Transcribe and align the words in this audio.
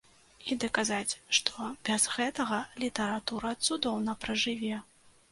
І 0.53 0.55
даказаць, 0.61 1.17
што 1.39 1.67
без 1.89 2.07
гэтага 2.13 2.57
літаратура 2.83 3.51
цудоўна 3.67 4.15
пражыве. 4.25 4.73